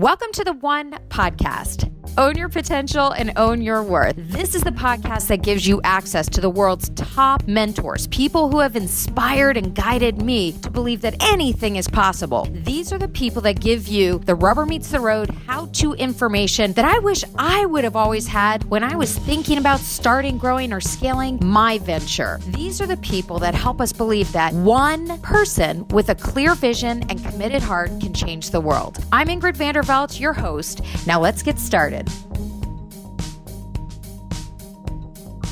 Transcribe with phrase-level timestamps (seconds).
[0.00, 1.89] Welcome to the One Podcast.
[2.18, 4.14] Own your potential and own your worth.
[4.16, 8.58] This is the podcast that gives you access to the world's top mentors, people who
[8.58, 12.48] have inspired and guided me to believe that anything is possible.
[12.50, 16.72] These are the people that give you the rubber meets the road how to information
[16.74, 20.72] that I wish I would have always had when I was thinking about starting, growing,
[20.72, 22.40] or scaling my venture.
[22.48, 27.04] These are the people that help us believe that one person with a clear vision
[27.08, 28.98] and committed heart can change the world.
[29.12, 30.82] I'm Ingrid Vanderveldt, your host.
[31.06, 32.09] Now let's get started.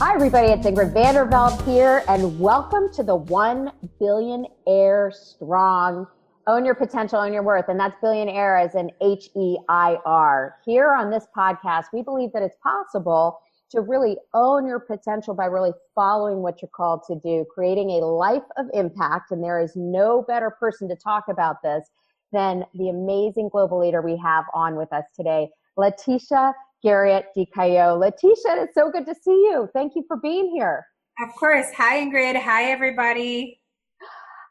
[0.01, 0.53] Hi, everybody.
[0.53, 6.07] It's Ingrid Vanderveldt here, and welcome to the One Billionaire Strong.
[6.47, 7.69] Own your potential, own your worth.
[7.69, 10.55] And that's billionaire as an H E I R.
[10.65, 13.41] Here on this podcast, we believe that it's possible
[13.73, 18.07] to really own your potential by really following what you're called to do, creating a
[18.07, 19.33] life of impact.
[19.33, 21.89] And there is no better person to talk about this
[22.31, 27.99] than the amazing global leader we have on with us today, Laetitia Garriott DiCaio.
[27.99, 29.69] Laetitia, it's so good to see you.
[29.75, 30.87] Thank you for being here.
[31.21, 31.67] Of course.
[31.77, 32.41] Hi, Ingrid.
[32.41, 33.61] Hi, everybody.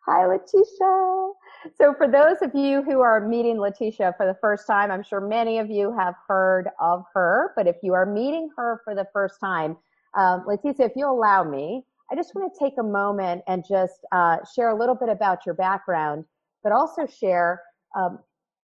[0.05, 1.31] Hi, Laetitia.
[1.77, 5.21] So, for those of you who are meeting Laetitia for the first time, I'm sure
[5.21, 9.05] many of you have heard of her, but if you are meeting her for the
[9.13, 9.77] first time,
[10.17, 14.05] um, Laetitia, if you allow me, I just want to take a moment and just
[14.11, 16.25] uh, share a little bit about your background,
[16.63, 17.61] but also share,
[17.97, 18.19] um,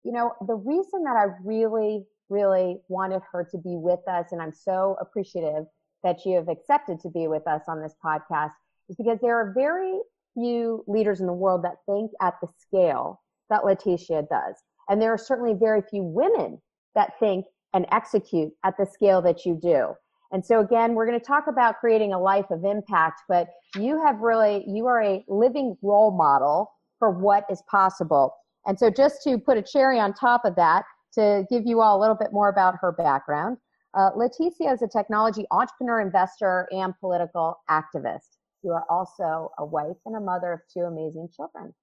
[0.04, 4.32] you know, the reason that I really really wanted her to be with us.
[4.32, 5.66] And I'm so appreciative
[6.02, 8.50] that you have accepted to be with us on this podcast
[8.88, 10.00] is because there are very
[10.34, 14.56] few leaders in the world that think at the scale that Laetitia does.
[14.88, 16.60] And there are certainly very few women
[16.94, 19.94] that think and execute at the scale that you do.
[20.32, 24.02] And so again, we're going to talk about creating a life of impact, but you
[24.04, 28.34] have really, you are a living role model for what is possible.
[28.66, 31.98] And so just to put a cherry on top of that, to give you all
[31.98, 33.58] a little bit more about her background.
[33.94, 38.38] Uh, Laetitia is a technology entrepreneur, investor, and political activist.
[38.62, 41.74] You are also a wife and a mother of two amazing children.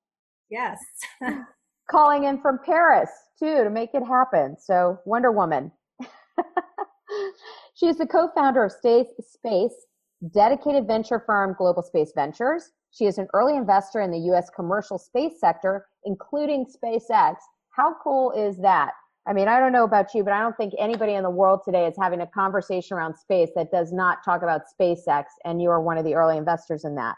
[0.50, 0.80] Yes.
[1.92, 4.56] Calling in from Paris, too, to make it happen.
[4.60, 5.72] So, Wonder Woman.
[7.76, 9.74] she is the co founder of Space, Space,
[10.34, 12.72] dedicated venture firm Global Space Ventures.
[12.92, 14.50] She is an early investor in the U.S.
[14.50, 17.36] commercial space sector, including SpaceX.
[17.76, 18.92] How cool is that?
[19.30, 21.60] I mean, I don't know about you, but I don't think anybody in the world
[21.64, 25.70] today is having a conversation around space that does not talk about SpaceX, and you
[25.70, 27.16] are one of the early investors in that.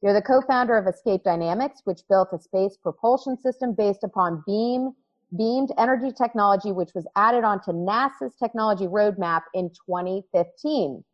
[0.00, 4.92] You're the co-founder of Escape Dynamics, which built a space propulsion system based upon beam
[5.36, 11.04] beamed energy technology, which was added onto NASA's technology roadmap in 2015.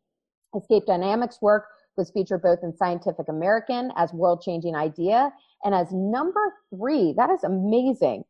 [0.57, 1.65] Escape Dynamics work
[1.97, 5.33] was featured both in Scientific American as world-changing idea
[5.65, 7.15] and as number three.
[7.17, 8.25] That is amazing.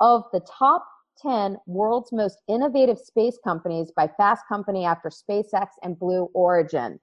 [0.00, 0.84] Of the top
[1.22, 6.98] 10 world's most innovative space companies by Fast Company after SpaceX and Blue Origin.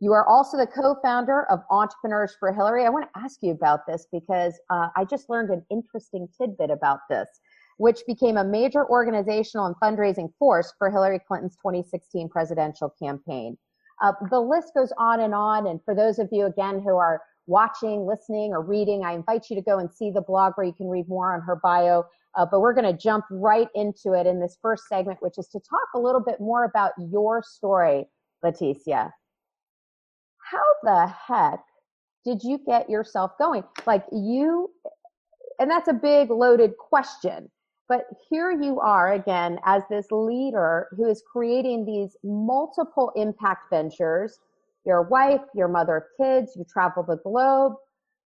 [0.00, 2.84] You are also the co-founder of Entrepreneurs for Hillary.
[2.84, 6.70] I want to ask you about this because uh, I just learned an interesting tidbit
[6.70, 7.28] about this,
[7.76, 13.56] which became a major organizational and fundraising force for Hillary Clinton's 2016 presidential campaign.
[14.02, 15.68] Uh, the list goes on and on.
[15.68, 19.56] And for those of you, again, who are watching, listening, or reading, I invite you
[19.56, 22.04] to go and see the blog where you can read more on her bio.
[22.34, 25.48] Uh, but we're going to jump right into it in this first segment, which is
[25.48, 28.06] to talk a little bit more about your story,
[28.42, 29.12] Laetitia.
[30.38, 31.60] How the heck
[32.24, 33.64] did you get yourself going?
[33.86, 34.70] Like you,
[35.58, 37.50] and that's a big loaded question.
[37.88, 44.38] But here you are again as this leader who is creating these multiple impact ventures.
[44.86, 47.74] Your wife, your mother of kids, you travel the globe.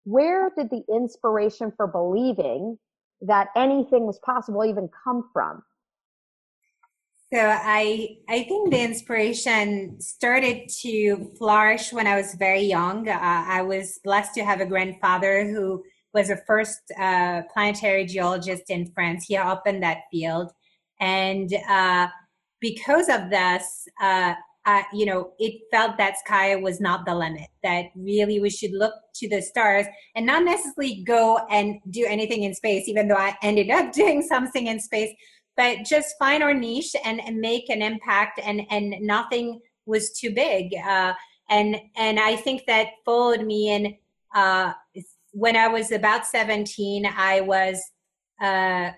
[0.03, 2.77] Where did the inspiration for believing
[3.22, 5.64] that anything was possible even come from?
[7.34, 13.09] So I I think the inspiration started to flourish when I was very young.
[13.09, 15.84] Uh, I was blessed to have a grandfather who
[16.14, 19.26] was a first uh, planetary geologist in France.
[19.28, 20.52] He opened that field,
[21.02, 22.08] and uh,
[22.61, 23.88] because of this,
[24.66, 28.72] uh, you know, it felt that sky was not the limit, that really we should
[28.72, 29.85] look to the stars
[30.16, 34.23] and not necessarily go and do anything in space, even though I ended up doing
[34.23, 35.14] something in space,
[35.56, 40.34] but just find our niche and, and make an impact and, and nothing was too
[40.34, 40.73] big.
[40.76, 41.14] Uh,
[41.50, 43.96] and, and I think that followed me in,
[44.34, 44.73] uh,
[45.32, 47.79] when I was about 17, I was,
[48.41, 48.91] uh,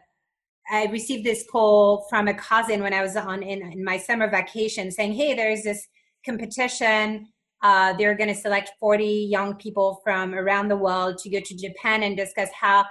[0.70, 4.30] I received this call from a cousin when I was on in, in my summer
[4.30, 5.88] vacation saying, Hey, there's this
[6.26, 7.28] competition.
[7.64, 11.58] Uh, they're going to select 40 young people from around the world to go to
[11.58, 12.86] Japan and discuss how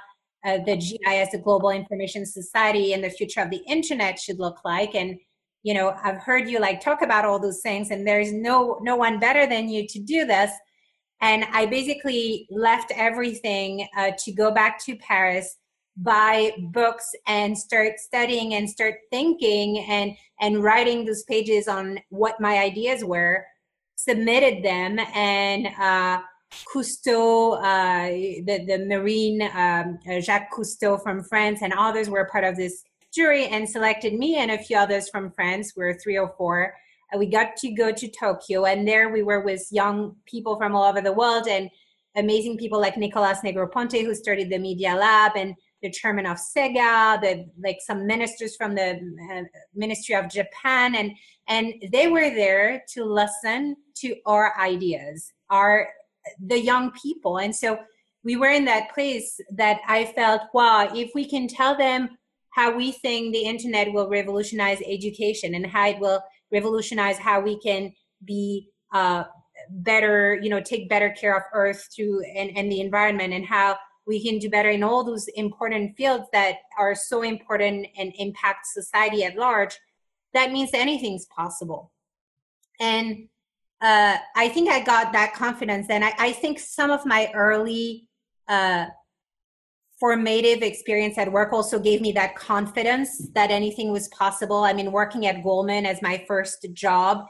[0.44, 4.58] uh, the GIS, the Global Information Society, and the future of the internet should look
[4.64, 4.94] like.
[4.94, 5.18] And
[5.62, 8.96] you know, I've heard you like talk about all those things, and there's no no
[8.96, 10.52] one better than you to do this.
[11.20, 15.56] And I basically left everything uh, to go back to Paris,
[15.96, 22.40] buy books, and start studying and start thinking and and writing those pages on what
[22.40, 23.44] my ideas were.
[23.96, 25.68] Submitted them and.
[25.78, 26.20] Uh,
[26.72, 28.08] Cousteau, uh,
[28.46, 32.84] the, the Marine, um, uh, Jacques Cousteau from France, and others were part of this
[33.12, 35.72] jury and selected me and a few others from France.
[35.76, 36.74] We are three or four.
[37.12, 40.74] And we got to go to Tokyo, and there we were with young people from
[40.74, 41.70] all over the world and
[42.16, 45.54] amazing people like Nicholas Negroponte, who started the Media Lab, and
[45.86, 48.88] the chairman of Sega, the like some ministers from the
[49.32, 49.42] uh,
[49.74, 51.12] Ministry of Japan, and
[51.46, 55.88] and they were there to listen to our ideas, our
[56.44, 57.38] the young people.
[57.38, 57.78] And so
[58.24, 62.18] we were in that place that I felt, wow, if we can tell them
[62.50, 67.60] how we think the internet will revolutionize education and how it will revolutionize how we
[67.60, 67.92] can
[68.24, 69.24] be uh,
[69.70, 73.76] better, you know, take better care of Earth through and, and the environment and how
[74.06, 78.66] we can do better in all those important fields that are so important and impact
[78.66, 79.78] society at large,
[80.32, 81.92] that means anything's possible.
[82.80, 83.28] And
[83.80, 85.86] uh, I think I got that confidence.
[85.90, 88.08] And I, I think some of my early
[88.48, 88.86] uh,
[89.98, 94.58] formative experience at work also gave me that confidence that anything was possible.
[94.58, 97.24] I mean, working at Goldman as my first job,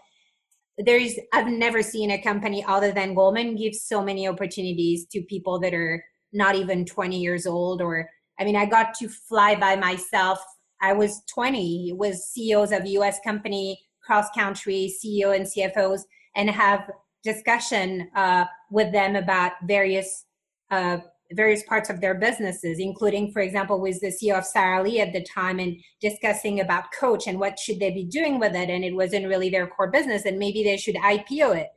[0.78, 5.58] there's I've never seen a company other than Goldman give so many opportunities to people
[5.60, 7.80] that are not even 20 years old.
[7.80, 8.08] Or
[8.38, 10.42] I mean, I got to fly by myself.
[10.82, 13.18] I was 20 was CEOs of U.S.
[13.24, 16.02] company cross country CEO and CFOs
[16.36, 16.90] and have
[17.24, 20.26] discussion uh, with them about various
[20.70, 20.98] uh,
[21.32, 25.12] various parts of their businesses, including, for example, with the CEO of Sara Lee at
[25.12, 28.70] the time and discussing about Coach and what should they be doing with it.
[28.70, 31.68] And it wasn't really their core business and maybe they should IPO it.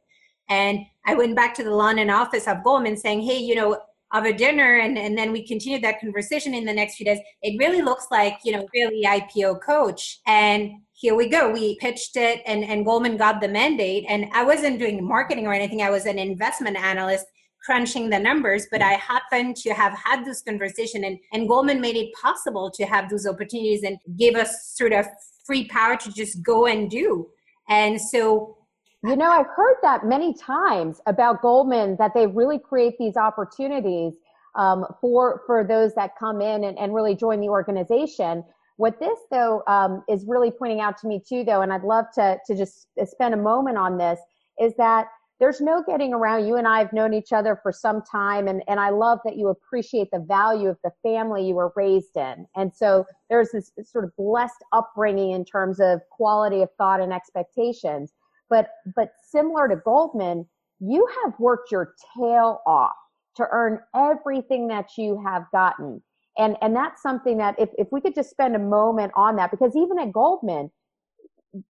[0.49, 3.79] And I went back to the London office of Goldman saying, hey, you know,
[4.11, 7.19] of a dinner and, and then we continued that conversation in the next few days.
[7.43, 10.19] It really looks like, you know, really IPO coach.
[10.25, 11.51] And here we go.
[11.51, 14.05] We pitched it and, and Goldman got the mandate.
[14.09, 15.81] And I wasn't doing marketing or anything.
[15.81, 17.25] I was an investment analyst
[17.63, 21.95] crunching the numbers, but I happened to have had this conversation and, and Goldman made
[21.95, 25.05] it possible to have those opportunities and gave us sort of
[25.45, 27.27] free power to just go and do.
[27.67, 28.57] And so
[29.03, 34.13] you know, I've heard that many times about Goldman that they really create these opportunities
[34.55, 38.43] um, for for those that come in and, and really join the organization.
[38.75, 42.05] What this, though, um, is really pointing out to me too, though, and I'd love
[42.15, 44.19] to to just spend a moment on this,
[44.59, 45.07] is that
[45.39, 46.45] there's no getting around.
[46.45, 49.37] You and I have known each other for some time, and and I love that
[49.37, 53.71] you appreciate the value of the family you were raised in, and so there's this
[53.85, 58.11] sort of blessed upbringing in terms of quality of thought and expectations.
[58.49, 60.47] But but similar to Goldman,
[60.79, 62.95] you have worked your tail off
[63.35, 66.01] to earn everything that you have gotten.
[66.37, 69.51] And and that's something that if, if we could just spend a moment on that
[69.51, 70.71] because even at goldman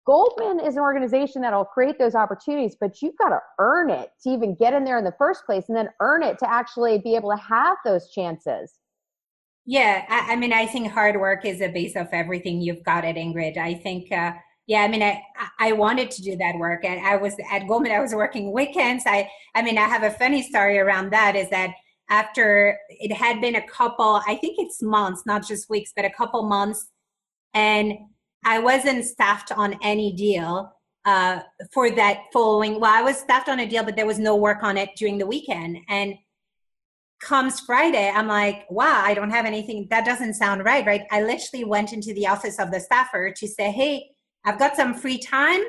[0.07, 4.29] goldman is an organization that'll create those opportunities but you've got to earn it to
[4.29, 7.15] even get in there in the first place and then earn it to actually be
[7.15, 8.79] able to have those chances.
[9.65, 13.05] Yeah i, I mean i think hard work is the base of everything you've got
[13.05, 13.57] it ingrid.
[13.57, 14.33] I think uh,
[14.67, 15.21] yeah i mean i
[15.59, 19.03] i wanted to do that work and i was at goldman i was working weekends
[19.07, 21.71] i i mean i have a funny story around that is that
[22.09, 26.09] after it had been a couple, I think it's months, not just weeks, but a
[26.09, 26.89] couple months.
[27.53, 27.93] And
[28.45, 30.71] I wasn't staffed on any deal
[31.05, 31.39] uh,
[31.73, 32.79] for that following.
[32.79, 35.17] Well, I was staffed on a deal, but there was no work on it during
[35.17, 35.79] the weekend.
[35.89, 36.15] And
[37.21, 39.87] comes Friday, I'm like, wow, I don't have anything.
[39.89, 41.01] That doesn't sound right, right?
[41.11, 44.11] I literally went into the office of the staffer to say, hey,
[44.45, 45.61] I've got some free time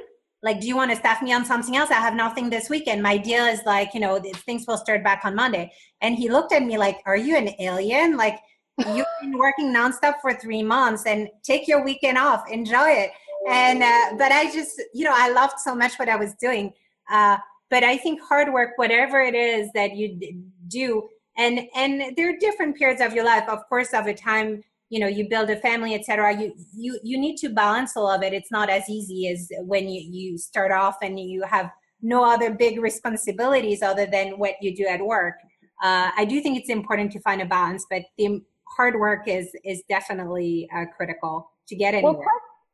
[0.43, 1.91] like, do you want to staff me on something else?
[1.91, 3.03] I have nothing this weekend.
[3.03, 5.73] My deal is like, you know, things will start back on Monday.
[6.01, 8.17] And he looked at me like, are you an alien?
[8.17, 8.39] Like,
[8.79, 13.11] you've been working nonstop for three months and take your weekend off, enjoy it.
[13.49, 16.73] And, uh, but I just, you know, I loved so much what I was doing.
[17.11, 22.31] Uh, but I think hard work, whatever it is that you do, and, and there
[22.31, 25.51] are different periods of your life, of course, of a time you know you build
[25.51, 28.33] a family etc you you you need to balance all of it.
[28.33, 32.53] It's not as easy as when you you start off and you have no other
[32.55, 35.35] big responsibilities other than what you do at work.
[35.81, 38.41] Uh, i do think it's important to find a balance but the
[38.77, 42.15] hard work is is definitely uh, critical to get anywhere.
[42.15, 42.25] well,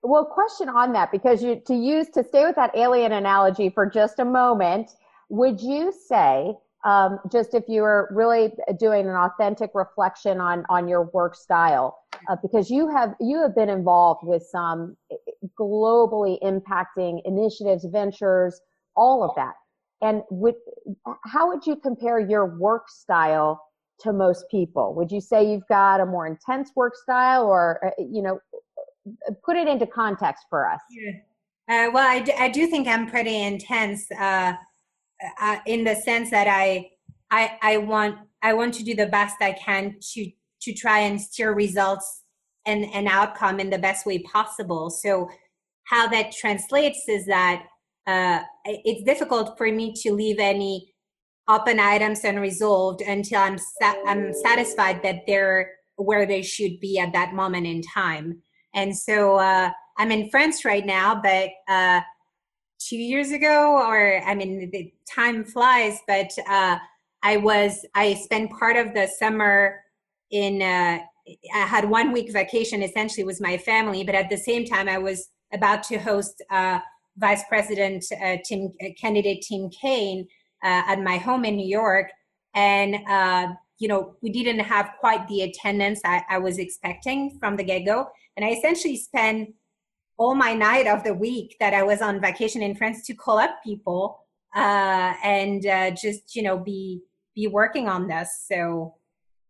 [0.02, 3.84] well question on that because you to use to stay with that alien analogy for
[3.84, 4.90] just a moment
[5.28, 6.54] would you say
[6.84, 11.98] um, just if you were really doing an authentic reflection on on your work style,
[12.28, 14.96] uh, because you have you have been involved with some
[15.58, 18.60] globally impacting initiatives, ventures,
[18.96, 19.54] all of that.
[20.02, 20.56] And with,
[21.24, 23.60] how would you compare your work style
[24.00, 24.94] to most people?
[24.94, 28.38] Would you say you've got a more intense work style, or uh, you know,
[29.44, 30.80] put it into context for us?
[30.90, 31.12] Yeah.
[31.66, 34.52] Uh, well, I, d- I do think I'm pretty intense uh,
[35.40, 36.90] uh, in the sense that I,
[37.30, 40.30] I I want I want to do the best I can to
[40.62, 42.22] to try and steer results
[42.66, 44.90] and an outcome in the best way possible.
[44.90, 45.28] So
[45.84, 47.64] how that translates is that
[48.06, 50.94] uh, it's difficult for me to leave any
[51.48, 57.12] open items unresolved until I'm sa- I'm satisfied that they're where they should be at
[57.12, 58.42] that moment in time.
[58.74, 62.00] And so uh, I'm in France right now, but uh,
[62.88, 66.78] two years ago, or I mean, the time flies, but uh,
[67.22, 69.80] I was I spent part of the summer
[70.30, 70.62] in.
[70.62, 70.98] Uh,
[71.54, 72.82] I had one week vacation.
[72.82, 76.80] Essentially, with my family, but at the same time, I was about to host uh,
[77.16, 80.26] Vice President uh, Tim uh, candidate Tim Kaine
[80.62, 82.10] uh, at my home in New York,
[82.54, 82.96] and
[83.78, 87.86] you know we didn't have quite the attendance I, I was expecting from the get
[87.86, 89.54] go, and I essentially spent
[90.16, 93.38] all my night of the week that I was on vacation in France to call
[93.38, 94.20] up people
[94.54, 97.02] uh, and uh, just you know be
[97.34, 98.44] be working on this.
[98.48, 98.94] So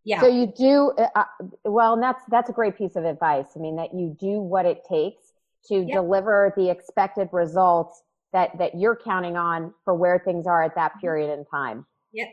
[0.04, 0.20] yeah.
[0.20, 1.24] So you do uh,
[1.64, 3.46] well, and that's that's a great piece of advice.
[3.56, 5.32] I mean, that you do what it takes
[5.66, 5.92] to yep.
[5.92, 8.02] deliver the expected results
[8.32, 11.00] that that you're counting on for where things are at that mm-hmm.
[11.00, 11.86] period in time.
[12.12, 12.28] Yep.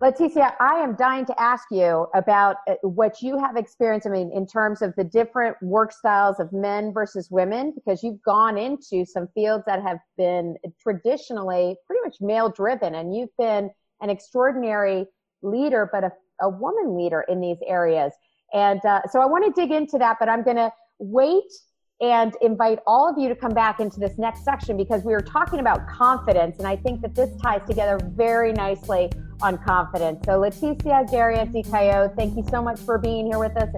[0.00, 4.06] Laetitia, I am dying to ask you about uh, what you have experienced.
[4.06, 8.22] I mean, in terms of the different work styles of men versus women, because you've
[8.22, 13.70] gone into some fields that have been traditionally pretty much male driven, and you've been
[14.00, 15.04] an extraordinary
[15.42, 16.12] leader, but a,
[16.42, 18.12] a woman leader in these areas.
[18.54, 21.52] And uh, so I want to dig into that, but I'm going to wait
[22.00, 25.20] and invite all of you to come back into this next section because we were
[25.20, 26.58] talking about confidence.
[26.58, 29.10] And I think that this ties together very nicely
[29.42, 30.24] on confidence.
[30.24, 33.68] So, Laetitia Garriott de Cayeux, thank you so much for being here with us.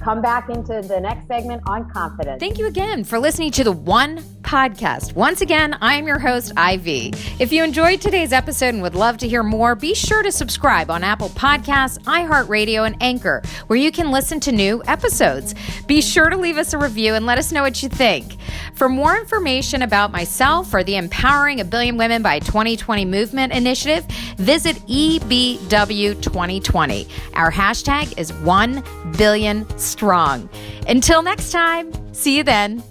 [0.00, 2.40] Come back into the next segment on confidence.
[2.40, 5.14] Thank you again for listening to the One Podcast.
[5.14, 7.12] Once again, I am your host, Ivy.
[7.38, 10.90] If you enjoyed today's episode and would love to hear more, be sure to subscribe
[10.90, 15.54] on Apple Podcasts, iHeartRadio, and Anchor, where you can listen to new episodes.
[15.86, 18.36] Be sure to leave us a review and let us know what you think.
[18.74, 24.06] For more information about myself or the Empowering a Billion Women by 2020 Movement initiative,
[24.36, 27.08] visit EBW2020.
[27.34, 28.82] Our hashtag is 1
[29.16, 30.48] billion strong.
[30.88, 32.82] Until next time, see you then.